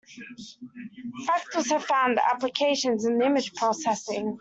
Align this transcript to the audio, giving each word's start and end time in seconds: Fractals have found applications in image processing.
Fractals 1.27 1.69
have 1.69 1.83
found 1.85 2.19
applications 2.33 3.05
in 3.05 3.21
image 3.21 3.53
processing. 3.53 4.29